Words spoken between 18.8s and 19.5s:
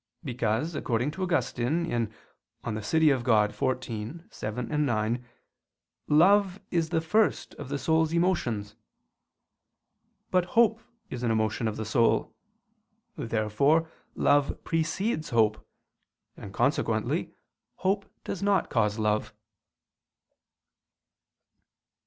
love.